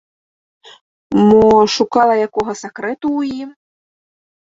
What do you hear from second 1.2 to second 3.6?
Мо шукала якога сакрэту ў ім?